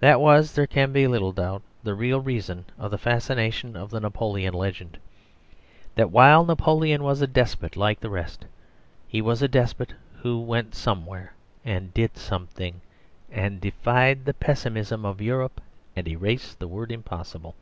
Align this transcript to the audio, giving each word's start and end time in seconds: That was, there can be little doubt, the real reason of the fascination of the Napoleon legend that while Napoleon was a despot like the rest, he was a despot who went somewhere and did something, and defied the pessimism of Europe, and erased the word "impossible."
That 0.00 0.18
was, 0.18 0.54
there 0.54 0.66
can 0.66 0.92
be 0.94 1.06
little 1.06 1.30
doubt, 1.30 1.60
the 1.82 1.92
real 1.94 2.20
reason 2.22 2.64
of 2.78 2.90
the 2.90 2.96
fascination 2.96 3.76
of 3.76 3.90
the 3.90 4.00
Napoleon 4.00 4.54
legend 4.54 4.96
that 5.94 6.10
while 6.10 6.42
Napoleon 6.42 7.02
was 7.04 7.20
a 7.20 7.26
despot 7.26 7.76
like 7.76 8.00
the 8.00 8.08
rest, 8.08 8.46
he 9.06 9.20
was 9.20 9.42
a 9.42 9.48
despot 9.48 9.92
who 10.22 10.38
went 10.40 10.74
somewhere 10.74 11.34
and 11.66 11.92
did 11.92 12.16
something, 12.16 12.80
and 13.30 13.60
defied 13.60 14.24
the 14.24 14.32
pessimism 14.32 15.04
of 15.04 15.20
Europe, 15.20 15.60
and 15.94 16.08
erased 16.08 16.58
the 16.58 16.66
word 16.66 16.90
"impossible." 16.90 17.54